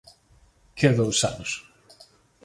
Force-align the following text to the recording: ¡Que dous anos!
¡Que 0.77 0.89
dous 0.99 1.17
anos! 1.31 1.51